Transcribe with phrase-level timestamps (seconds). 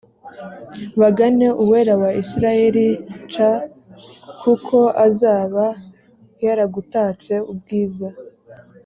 [1.01, 2.87] bagane Uwera wa Isirayeli
[3.31, 3.35] c
[4.41, 4.77] kuko
[5.07, 5.65] azaba
[6.45, 8.07] yaragutatse ubwiza